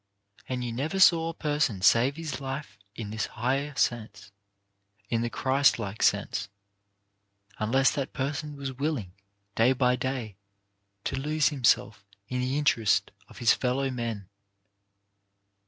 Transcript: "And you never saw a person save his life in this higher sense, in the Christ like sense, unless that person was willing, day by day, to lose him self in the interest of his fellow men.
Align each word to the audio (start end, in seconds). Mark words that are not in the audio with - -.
"And 0.49 0.63
you 0.63 0.73
never 0.73 0.99
saw 0.99 1.29
a 1.29 1.33
person 1.35 1.83
save 1.83 2.15
his 2.15 2.41
life 2.41 2.75
in 2.95 3.11
this 3.11 3.27
higher 3.27 3.75
sense, 3.75 4.31
in 5.11 5.21
the 5.21 5.29
Christ 5.29 5.77
like 5.77 6.01
sense, 6.01 6.49
unless 7.59 7.91
that 7.91 8.11
person 8.11 8.55
was 8.55 8.73
willing, 8.73 9.13
day 9.53 9.73
by 9.73 9.95
day, 9.95 10.37
to 11.03 11.15
lose 11.19 11.49
him 11.49 11.63
self 11.63 12.03
in 12.27 12.41
the 12.41 12.57
interest 12.57 13.11
of 13.27 13.37
his 13.37 13.53
fellow 13.53 13.91
men. 13.91 14.27